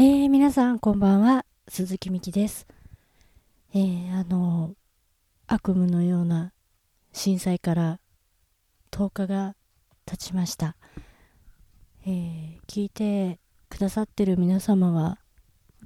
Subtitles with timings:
[0.00, 2.68] えー、皆さんこんばんは、鈴木美希です。
[3.74, 4.76] えー、あの、
[5.48, 6.52] 悪夢のような
[7.12, 7.98] 震災から
[8.92, 9.56] 10日が
[10.06, 10.76] 経ちました。
[12.06, 15.18] えー、聞いてくださってる皆様は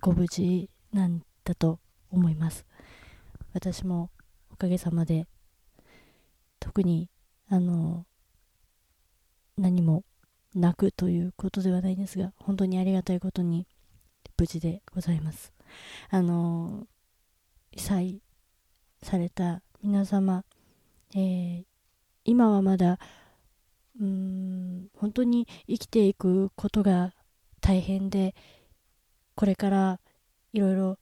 [0.02, 2.66] ご無事なんだと思います。
[3.54, 4.10] 私も
[4.50, 5.26] おかげさまで
[6.60, 7.08] 特に
[7.48, 8.04] あの
[9.56, 10.04] 何も
[10.54, 13.66] なくということではないんですが本当にありがたいことに
[14.42, 15.52] 無事でございます。
[16.10, 16.88] あの
[17.70, 18.22] 被災
[19.00, 20.42] された皆様、
[21.14, 21.64] えー、
[22.24, 22.98] 今はまだ
[24.00, 27.14] うーん本当に生きていくことが
[27.60, 28.34] 大変で
[29.36, 30.00] これから
[30.52, 30.98] いろいろ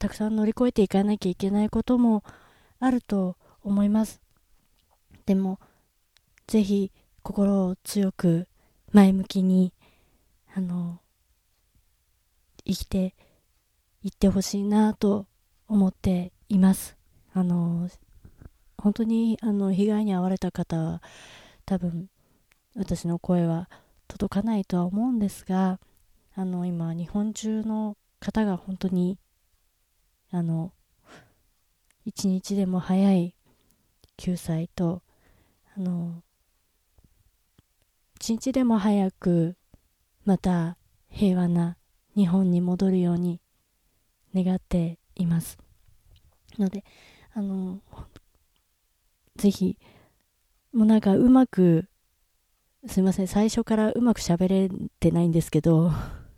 [0.00, 2.24] たくさん乗り越えていかなきゃいけないことも
[2.80, 4.20] あると思います
[5.26, 5.60] でも
[6.48, 6.90] ぜひ
[7.22, 8.48] 心を強く
[8.90, 9.72] 前向きに
[10.56, 10.98] あの
[12.70, 13.14] 生きて
[14.02, 15.26] いってほしいなと
[15.66, 16.96] 思っています。
[17.32, 17.88] あの
[18.78, 21.02] 本当にあの被害に遭われた方は
[21.66, 22.08] 多分
[22.76, 23.68] 私の声は
[24.08, 25.78] 届かないとは思うんですが
[26.34, 29.18] あの今日本中の方が本当に
[30.30, 30.72] あの
[32.04, 33.34] 一日でも早い
[34.16, 35.02] 救済と
[35.76, 36.22] あの
[38.16, 39.56] 一日でも早く
[40.24, 40.76] また
[41.08, 41.76] 平和な
[42.16, 43.40] 日本に戻るように
[44.34, 45.58] 願っています。
[46.58, 46.84] ので
[47.32, 47.80] あの
[49.36, 49.78] ぜひ
[50.72, 51.88] もうなんかうまく
[52.86, 55.90] すいません最初からうまく喋れてないんですけど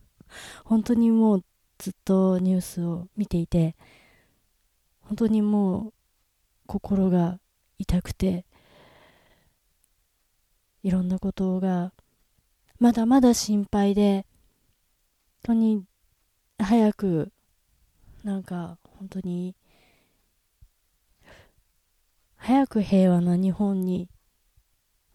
[0.64, 1.44] 本当にもう
[1.78, 3.76] ずっとニュースを見ていて
[5.00, 5.92] 本当にもう
[6.66, 7.38] 心が
[7.78, 8.46] 痛くて
[10.82, 11.92] いろんなことが
[12.78, 14.26] まだまだ心配で
[15.42, 15.84] 当に
[16.58, 17.32] 早く
[18.24, 19.56] なんか本当に
[22.36, 24.08] 早く平和な日本に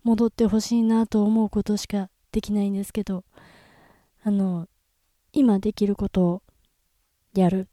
[0.04, 3.24] 戻ってほしいなと思うことしかできないんですけど
[4.24, 4.68] あの
[5.34, 6.44] 今できることを
[7.34, 7.70] やる。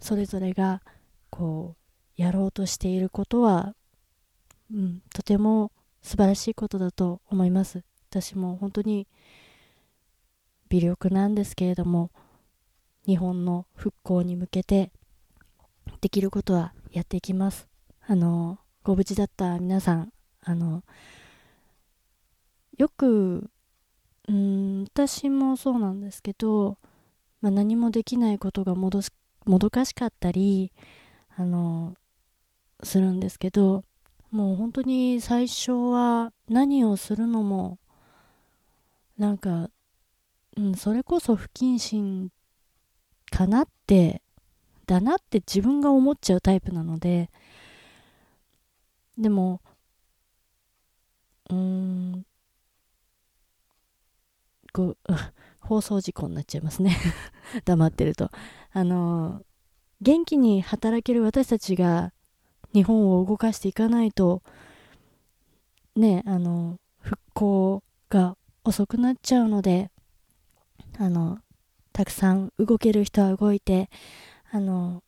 [0.00, 0.82] それぞれが
[1.30, 1.76] こ
[2.18, 3.74] うやろうとしていることは、
[4.72, 5.72] うん、とても
[6.02, 7.82] 素晴らしいことだと思います。
[8.10, 9.08] 私も本当に
[10.68, 12.10] 微力なんですけれども
[13.06, 14.92] 日本の復興に向けて
[16.00, 17.68] できることはやっていきます。
[18.06, 20.12] あのご無事だった皆さん
[20.42, 20.82] あの
[22.76, 23.50] よく
[24.28, 26.78] うん私もそうなんですけど、
[27.40, 29.00] まあ、何もできないことがもど
[29.44, 30.72] もどかしかったり
[31.36, 31.94] あの
[32.82, 33.84] するんですけど
[34.30, 37.78] もう本当に最初は何をするのも
[39.16, 39.70] なんか
[40.58, 42.30] うん、それこそ不謹慎
[43.30, 44.22] かなって
[44.86, 47.30] だなって自分が思っちゃうタイプなので
[49.16, 49.60] でも
[51.50, 52.26] うーん
[54.72, 54.98] こう
[55.60, 56.96] 放送事故になっちゃいますね。
[57.66, 58.30] 黙ってると。
[58.72, 59.42] あの
[60.00, 62.12] 元気に働ける私たちが
[62.72, 64.42] 日本を動かしていかないと
[65.96, 69.90] ねあの復興が遅くなっちゃうので
[71.00, 71.38] あの、
[71.92, 73.88] たくさん動ける人は動いて、
[74.50, 75.04] あの、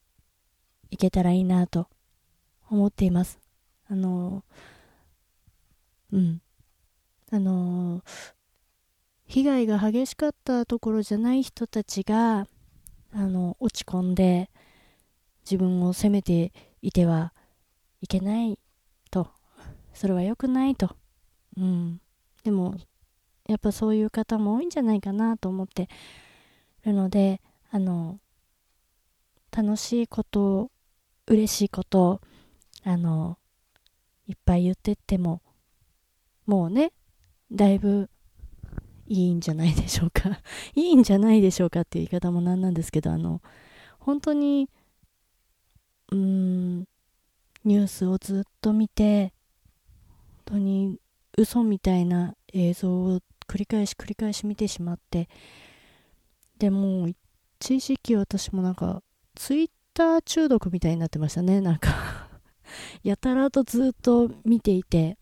[0.91, 1.89] いけたらいいなと
[2.71, 3.41] 思っています。
[3.89, 4.45] あの、
[6.13, 6.41] うん。
[7.33, 8.05] あの、
[9.27, 12.47] 被害が激しかったところじゃない人たちが、
[13.13, 14.49] あの、落ち込んで、
[15.45, 16.53] 自分を責めて
[16.83, 17.33] いては
[18.01, 18.61] いけない
[19.11, 19.29] と。
[19.93, 20.95] それは良くないと。
[21.57, 22.01] うん。
[22.45, 22.77] でも、
[23.51, 25.89] やっぱそういう方も多いんじゃないかなと思って
[26.85, 27.41] るので
[27.73, 28.21] あの
[29.51, 30.71] 楽しいこと
[31.27, 32.21] 嬉しいこと
[32.85, 33.39] あの
[34.29, 35.43] いっぱい言ってっても
[36.47, 36.93] もうね
[37.51, 38.09] だいぶ
[39.09, 40.41] いいんじゃないでしょうか。
[40.77, 43.43] いいんじゃないでしょうかっていう言い方もなんなんですけどあの
[43.99, 44.71] 本当に
[46.13, 46.79] うーん
[47.65, 49.35] ニュースをずっと見て
[50.37, 51.01] 本当に
[51.37, 53.21] 嘘みたいな映像を
[53.51, 55.29] 繰り返し繰り返し見てしまって。
[56.59, 59.03] でも一時期私もなんか
[59.35, 61.61] ツイッター中毒みたいになってましたね。
[61.61, 62.29] なんか
[63.03, 65.19] やたらとずっと見ていて。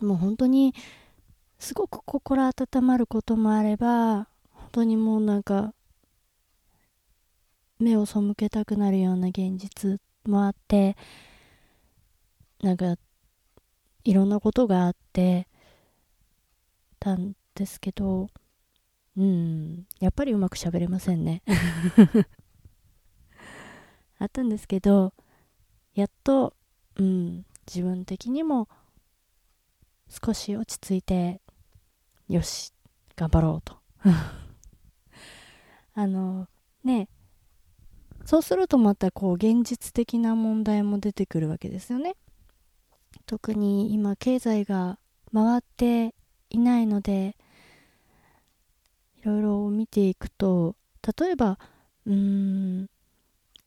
[0.00, 0.74] もう本当に
[1.58, 5.74] すごく心温まることもあれば本当にもうなんか
[7.78, 10.96] 目を背けたくなるような現実もあって
[12.62, 12.96] なんか
[14.04, 15.48] いろんなことがあって
[17.00, 18.28] たんですけど
[19.16, 21.42] うんやっぱりうまく喋れませんね。
[24.18, 25.14] あったんですけど
[25.94, 26.54] やっと、
[26.96, 28.68] うん、自分的にも
[30.08, 31.40] 少し落ち着いて
[32.28, 32.72] よし
[33.16, 33.78] 頑張ろうと。
[35.94, 36.48] あの
[36.84, 37.08] ね
[38.24, 42.14] そうするとまたこう現実的な問題も出てくるわけですよね。
[43.26, 44.98] 特に今経済が
[45.32, 46.14] 回って
[46.50, 47.36] いないので
[49.22, 50.76] いろいろ見ていくと
[51.18, 51.58] 例えば
[52.06, 52.86] うん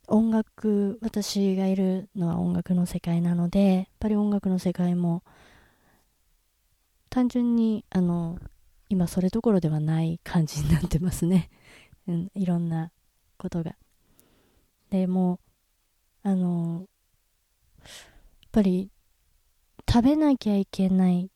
[0.07, 5.24] 音楽私がいるのは音楽の世界なのでやっぱり音楽の世界も
[7.09, 8.39] 単純にあの
[8.89, 11.50] 今それどころではない感じになってますね、
[12.07, 12.91] うん、いろんな
[13.38, 13.75] ことが。
[14.89, 15.39] でも
[16.21, 16.88] あの
[17.80, 17.89] やっ
[18.51, 18.91] ぱり
[19.89, 21.30] 食べなきゃいけない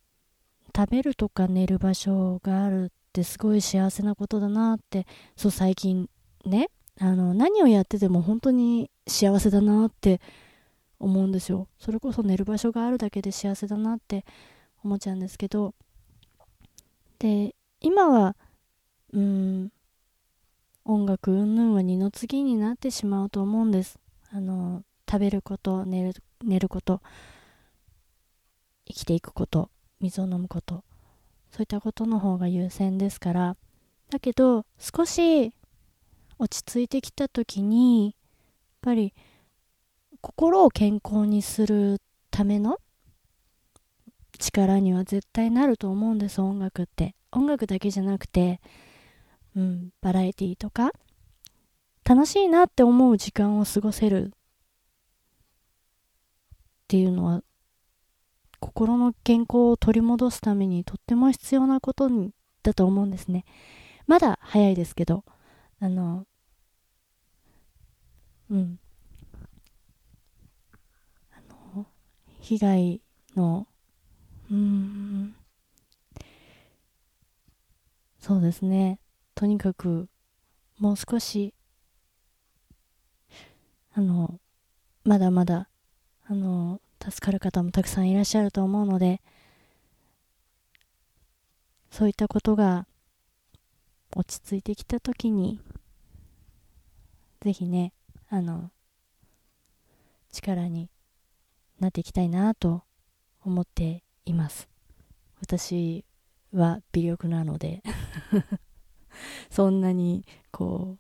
[0.78, 6.08] 食べるとか寝る場所があるってすごい幸せなことだなってそう最近
[6.46, 6.70] ね
[7.00, 10.22] あの何をやってても本当に幸せだなって
[11.00, 11.68] 思うんですよ。
[11.80, 14.24] それこそ寝る場所があるだけで幸せだなって
[14.84, 15.74] 思っちゃうんですけど。
[17.18, 18.36] で今は
[19.14, 19.72] うん
[20.86, 23.98] 音楽云々は二の次になってしまうと思うんです。
[24.30, 26.14] あの食べること寝る
[26.44, 27.02] 寝ること
[28.86, 29.72] 生きていくこと。
[30.00, 30.84] 水を飲むこと。
[31.52, 33.58] そういったことの方が優先ですから。
[34.10, 35.54] だけど少し
[36.40, 38.14] 落ち着いてきた時にやっ
[38.82, 39.14] ぱり
[40.22, 42.02] 心を健康にする
[42.32, 42.78] ための
[44.40, 47.16] 力には絶対なると思うんです音楽って。
[47.32, 48.62] 音楽だけじゃなくて
[49.56, 50.92] うんバラエティーとか
[52.06, 54.30] 楽しいなって思う時間を過ごせるっ
[56.88, 57.44] ていうのは
[58.60, 62.10] 心の健康を取り戻すためにとっても必要なこと
[62.64, 63.46] だと思うんですね。
[64.08, 65.24] まだ早いですけど
[65.80, 66.26] あの
[68.50, 68.80] うん。
[71.32, 71.42] あ
[71.76, 71.86] の
[72.40, 73.02] 被害
[73.36, 73.68] の
[74.50, 75.36] うん。
[78.20, 79.00] そうですね。
[79.36, 80.10] とにかく
[80.80, 81.54] もう少し
[83.94, 84.40] あの
[85.04, 85.70] まだまだ
[86.28, 89.22] あの助かる方もたくさんいらっしゃると思うので
[91.90, 92.86] そういったことが
[94.16, 95.62] 落ち着いてきた時に
[97.42, 97.94] ぜひね
[98.30, 98.72] あの
[100.32, 100.90] 力に
[101.80, 102.84] なっていきたいなと
[103.42, 104.68] 思っています。
[105.40, 106.04] 私
[106.52, 107.84] は微力なので
[109.50, 110.98] そんなにこ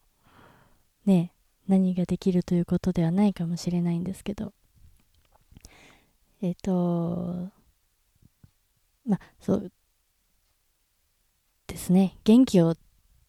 [1.05, 1.33] うね
[1.67, 4.53] 何ができるということではないかもしれないんですけど。
[6.41, 7.49] えっ、ー、と
[9.05, 9.71] まあそう
[11.67, 12.17] ですね。
[12.23, 12.75] 元気を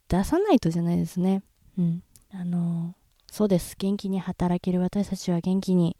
[0.08, 1.42] 出さないとじゃないですね。
[1.78, 2.02] うん。
[2.30, 2.94] あの
[3.30, 3.76] そうです。
[3.78, 5.96] 元気に働ける私たちは元気に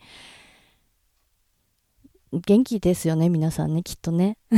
[2.32, 4.37] 元気ですよね皆さんねきっとね。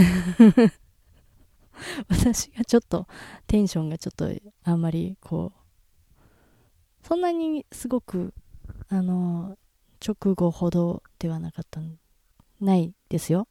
[2.08, 3.06] 私がちょっと
[3.46, 4.28] テンションがちょっと
[4.64, 8.34] あんまりこうそんなにすごく
[8.88, 9.56] あの
[10.06, 11.98] 直後ほどではなかったん
[12.60, 13.48] ないですよ。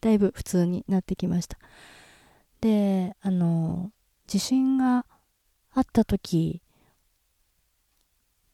[0.00, 1.58] だいぶ普通になってきました。
[2.60, 3.90] であの
[4.26, 5.06] 地震が
[5.72, 6.62] あった時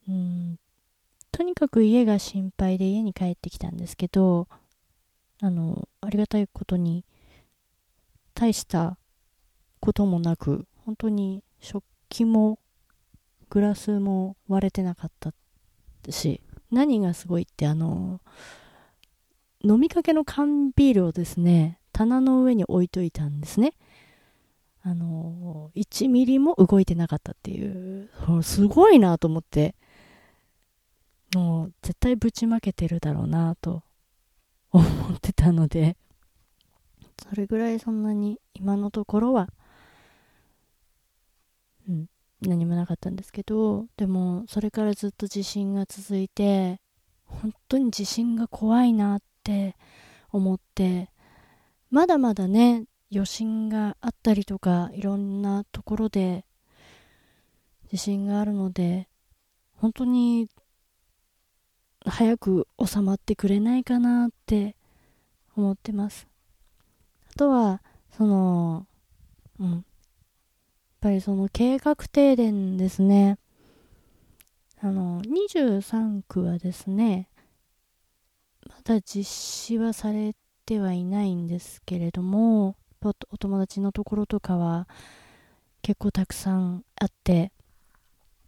[0.07, 0.59] うん
[1.31, 4.47] とにかく家が心配で家に帰ってきたんですけど
[5.41, 7.05] あのありがたいことに
[8.33, 8.97] 大した
[9.79, 12.59] こともなく本当に食器も
[13.49, 15.31] グラスも割れてなかった
[16.11, 16.41] し
[16.71, 18.19] 何がすごいってあの
[19.63, 23.73] 飲みかけの缶ビールをですね棚の上に置いといたんですね。
[24.83, 28.09] あの1ミリも動いてなかったっていう
[28.41, 29.75] すごいなと思って。
[31.35, 33.83] もう絶対ぶちまけてるだろうなと
[34.71, 34.83] 思
[35.13, 35.97] ってたので。
[37.21, 39.49] それぐらいそんなに今のところは、
[41.89, 42.05] うん、
[42.41, 46.79] 何もなかったんですけど、でもそれからずっと地震が続いて、
[47.25, 49.77] 本当に地震が怖いなっって
[50.29, 51.09] 思って、
[51.89, 56.45] まだまだね、余震があったりとか、いろんなところで
[57.89, 59.07] 地震があるので、
[59.77, 60.49] 本当に
[62.05, 64.75] 早く収まってくれないかなって
[65.55, 66.27] 思ってます
[67.33, 67.37] あ。
[67.37, 67.81] とは、
[68.17, 68.85] その、
[69.59, 69.71] うん。
[69.71, 69.83] やっ
[70.99, 73.37] ぱりその計画停電ですね。
[74.81, 77.29] あの、23区はですね、
[78.87, 84.87] だ実施はされてはいないんですけれども、お友達のところとかは、
[85.81, 87.51] 結構たくさんあって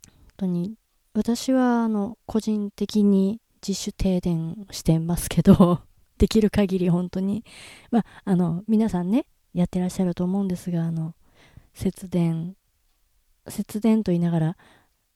[0.05, 0.75] 本当に
[1.13, 5.79] 私はあの個人的に自主停電してますけど
[6.17, 7.45] できる限り本当に
[7.91, 11.15] まああの皆さんねやってらっしゃると思うんですがあの
[11.73, 12.57] 節電
[13.47, 14.57] 節電と言いながら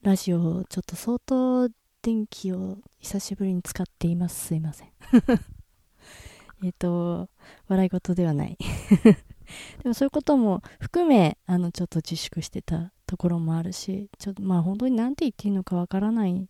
[0.02, 1.70] ラジオをちょっと相当
[2.04, 4.48] 電気を久しぶりに使っています。
[4.48, 4.90] すいません。
[6.62, 7.30] えっと
[7.70, 8.58] 笑い事ではない。
[9.84, 16.50] でもそういうことも含めあのちょっと自粛してたところもあるしちょっとまあ本当に何て言っていいのかわからない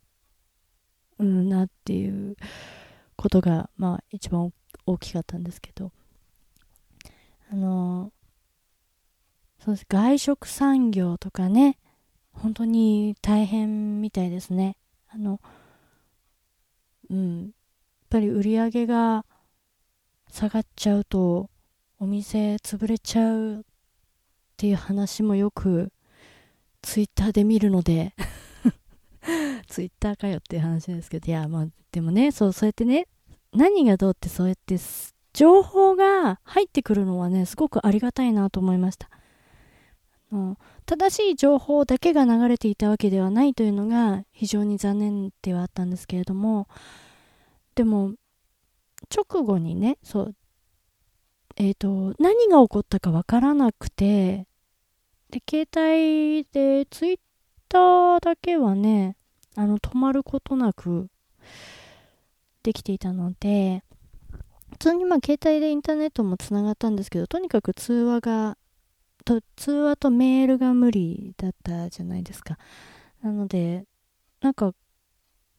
[1.20, 2.36] うんなっていう
[3.16, 4.52] ことがまあ一番
[4.88, 5.92] 大きかったんですけど。
[7.52, 8.12] あの
[9.60, 9.86] そうです。
[9.88, 11.78] 外食産業とかね
[12.32, 14.78] 本当に大変みたいですね。
[15.14, 15.40] あの
[17.10, 17.42] うん。
[17.42, 17.52] やっ
[18.10, 19.26] ぱり売り上げが
[20.32, 21.50] 下がっちゃうと
[22.00, 23.64] お店潰れちゃうっ
[24.58, 25.92] ていう話もよく
[26.82, 28.14] ツイッターで見るので。
[29.68, 31.28] ツイッターかよっていう話ですけど。
[31.28, 33.08] いやまあでもねそうそうやってね
[33.54, 34.78] 何がどうってそうやって
[35.34, 39.10] 情報が入ってくるのはねすごくありがたいなと思いました
[40.86, 46.68] 正しい情報だけが流れていたわけではないというのが非常に残念ではあったんですけれども
[47.76, 48.14] でも
[49.14, 50.36] 直後にねそう
[51.56, 54.48] えっ、ー、と、何が起こったかわからなくて、
[55.30, 57.20] で、携帯でツイッ
[57.70, 59.16] ターだけはね、
[59.56, 61.10] あの、止まることなく
[62.64, 63.84] できていたので、
[64.72, 68.58] 普通にまあ携帯でインターネットもつながったんですけど、とにかく通話が、
[69.24, 72.58] と通話とメールが無理だったじゃないですか。
[73.22, 73.86] なので、
[74.42, 74.74] なんか、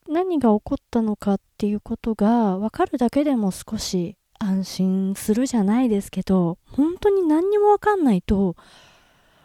[0.09, 8.57] 何が起こったのかっていうことが分かるだけでも少し安心するじゃないですけど、本当に何にもわかんないと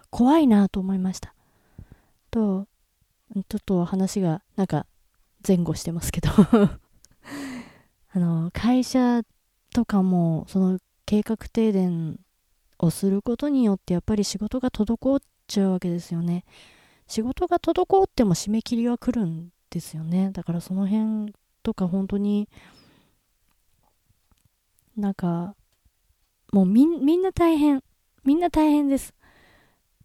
[0.09, 1.33] 怖いなと思いました。
[2.29, 2.67] と、
[3.33, 4.85] ちょっと話がなんか
[5.47, 6.29] 前後してますけど
[8.11, 9.21] あの、会社
[9.73, 12.19] とかもその計画停電
[12.79, 16.45] をすることによってやっぱり仕事が滞っちゃうわけですよね。
[17.07, 20.31] 仕事が滞っても締め切りは来るんですよね。
[20.31, 21.33] だからその辺
[21.63, 22.49] とか本当に
[24.99, 25.55] なんか、
[26.51, 27.81] もうみんな大変。
[28.25, 29.13] みんな大変です。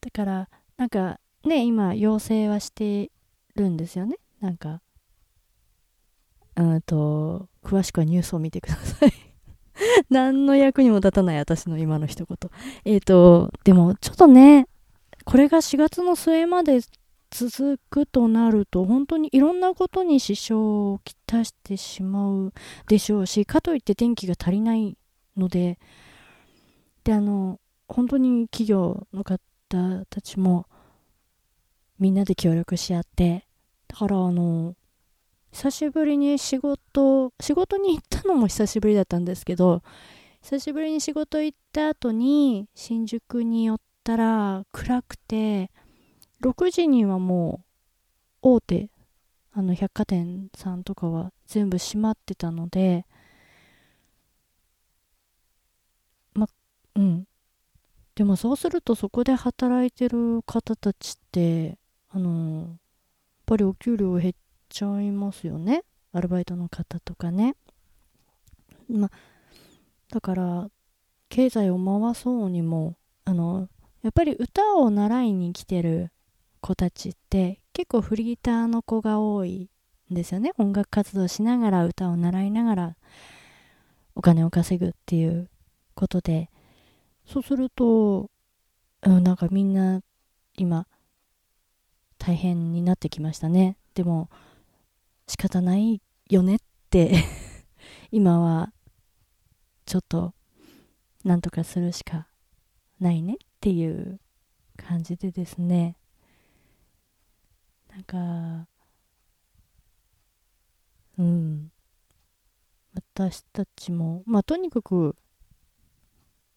[0.01, 3.11] だから、なんかね、今、要請はして
[3.57, 4.19] るんですよね。
[4.41, 4.81] なんか、
[6.57, 9.24] うんと、詳しくはニュースを見てください
[10.11, 12.51] 何の役にも立たない私の今の一言。
[12.85, 14.69] えっ、ー、と、でもちょっとね、
[15.25, 16.81] これが4月の末まで
[17.31, 22.53] 続くとなると本当にいろんなことに支障をきたしてしまう
[22.87, 24.97] でしょうしかといって電気が足りない
[25.37, 25.81] ので
[27.03, 29.41] であの本当に企業の方
[30.09, 30.67] たちも
[31.99, 33.47] みんなで協力し合って
[33.89, 34.77] だからあの
[35.55, 39.85] 久しぶりに仕事仕事に行ったのも久しぶりだったんですけど
[40.43, 45.71] 久しぶりに仕事行った後に新宿に寄ったら暗くて
[46.43, 47.61] 6時にはも
[48.43, 48.91] う大手
[49.53, 53.07] あの百貨店さんとかは全部閉まってたので
[56.35, 56.49] ま
[56.97, 57.25] うん。
[58.17, 61.79] でもそうするとそこで働いてる方たちって
[62.11, 62.77] あのやっ
[63.47, 64.35] ぱりお給料減っ
[64.75, 65.85] ちゃいますよね。
[66.13, 67.55] アルバイトの方とかね。
[68.91, 69.09] ま
[70.11, 70.69] だから
[71.29, 73.69] 経済を回そうにもあの
[74.03, 76.11] やっぱり歌を習いに来てる
[76.61, 79.71] 子たちって結構フリーターの子が多い
[80.11, 80.51] んですよね。
[80.59, 82.97] 音楽活動しながら歌を習いながら
[84.17, 85.49] お金を稼ぐっていう
[85.95, 86.51] ことで。
[87.27, 88.29] そうすると、
[89.03, 90.03] うん、なんかみんな
[90.59, 90.87] 今
[92.19, 93.79] 大変になってきましたね。
[93.95, 94.29] でも
[95.27, 96.59] 仕方ないよねっ
[96.91, 97.25] て
[98.11, 98.73] 今は
[99.87, 100.35] ちょっと
[101.25, 102.29] なんとかするしか
[103.01, 104.21] ないねっていう
[104.77, 105.97] 感じでですね。
[107.91, 108.69] なんか
[111.19, 111.71] うん。
[112.95, 115.17] 私たちもまあとにかく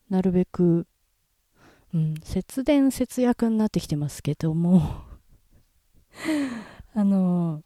[0.09, 0.87] なるべく、
[1.93, 5.03] うん、節電節約になってきてますけども。
[6.93, 7.63] あの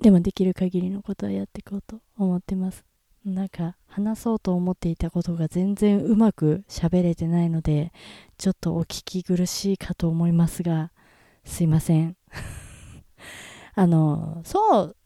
[0.00, 2.84] でもできる限りのことはやっていこうと思ってます
[3.24, 7.92] なんか話そうと思っていたことが全然うまく喋れてないので
[8.38, 10.92] ちょっとお聞き苦しいかと思いますが
[11.44, 12.16] すいません
[13.74, 14.96] あの、そう、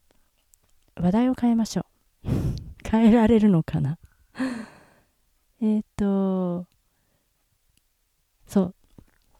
[0.95, 1.85] 話題を変えましょ
[2.25, 2.29] う。
[2.89, 3.99] 変えられるのかな？
[5.61, 6.65] えっと、
[8.47, 8.75] そう。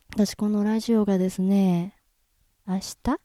[0.10, 1.96] 私このラジオがですね、
[2.68, 2.96] 明日？
[3.04, 3.20] 確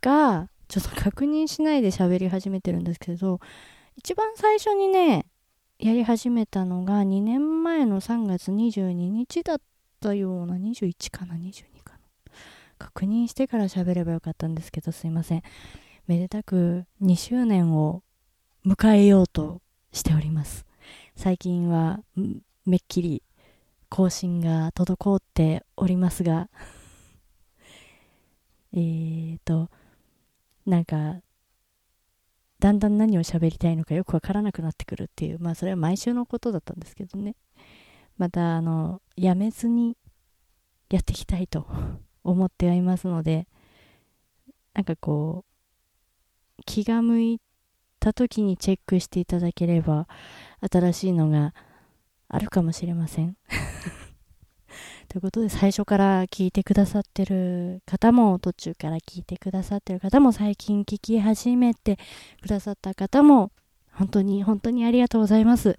[0.00, 3.38] か、ちょっと確認しないで喋り始めてるんですけど、
[3.94, 5.24] 一番最初にね、
[5.78, 9.60] やり始めたのが2年前の3月22日だっ
[10.00, 11.98] たような、21かな、22かな。
[12.76, 15.42] 確認してから喋ればよかったんですけど、すいません。
[16.08, 18.02] めでたく2周年を
[18.66, 19.62] 迎えようと
[19.92, 20.66] しております。
[21.14, 22.00] 最近は
[22.66, 23.22] めっきり
[23.90, 26.48] 更新が滞っておりますが
[28.76, 29.70] えーと、
[30.66, 31.20] なんか、
[32.58, 37.36] だんだん何を喋りたいのかよくわからなくなってくるっていう、まあそれは毎週のことだったんですけどね。
[38.16, 39.96] また、あの、やめずに
[40.88, 41.66] やっていきたいと
[42.22, 43.46] 思ってはいますので、
[44.72, 45.44] なんかこ
[46.58, 47.40] う、気が向い
[48.00, 50.08] た時にチェックしていただければ、
[50.72, 51.54] 新しいのが
[52.28, 53.36] あるかもしれません。
[55.14, 62.00] ということで、最初から聞いてくださってる方も、途中から聞いてくださってる方も、最近聞き始めて
[62.42, 63.52] くださった方も、
[63.92, 65.78] 本当に本当にありがとうございます。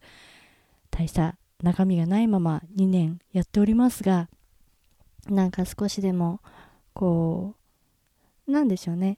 [0.89, 4.29] 大した中身がないまま2年やっておりますが、
[5.27, 6.39] なんか少しでも、
[6.93, 7.55] こ
[8.47, 9.17] う、なんでしょうね。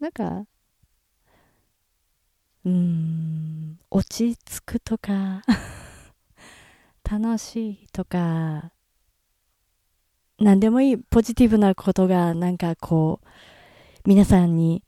[0.00, 0.44] なんか、
[2.64, 5.44] うーん、落ち着くとか
[7.08, 8.72] 楽しいとか、
[10.44, 13.26] 何でもいいポジティブなことがなんかこう、
[14.06, 14.84] 皆さんに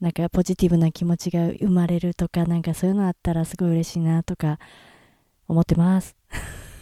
[0.00, 4.58] なんかポジティブな気持ちが生まれるとか、なんかそういうのあったらすごい嬉しいなとか
[5.46, 6.16] 思ってます。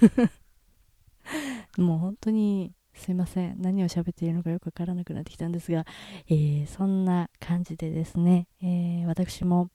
[1.77, 3.61] もう本当にすいません。
[3.61, 5.85] 何を喋っているのかよくわからなくなってきたんですが、
[6.27, 9.69] えー、そんな感じでですね、えー、私も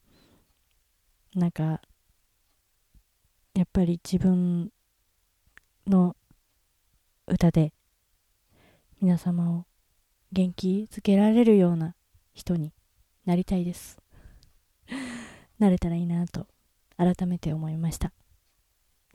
[1.36, 1.80] なんか
[3.54, 4.72] やっぱり自分
[5.86, 6.16] の
[7.28, 7.72] 歌で
[9.02, 9.64] 皆様を
[10.30, 11.96] 元気づけられるような
[12.32, 12.72] 人に
[13.24, 13.98] なりたいです。
[15.58, 16.46] なれたらいいなと
[16.96, 18.12] 改めて思いました。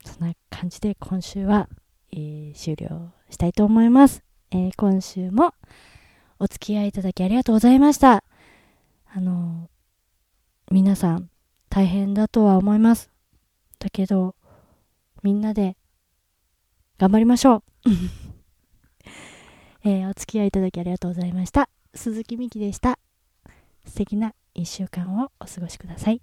[0.04, 1.70] そんな感じで今週は、
[2.12, 5.54] えー、終了したいと思います、えー、今週も
[6.38, 8.22] お付き合いいただきありがとうございました。
[9.06, 9.70] あの
[10.70, 11.30] 皆さん
[11.70, 13.10] 大変だとは思います。
[13.78, 14.34] だけど、
[15.22, 15.78] みんなで
[16.98, 17.88] 頑張りましょう。
[19.90, 21.70] えー、お付き合いいただきありがとうございました。
[21.94, 22.98] 鈴木美希でした。
[23.86, 26.20] 素敵な1週間をお過ごしください。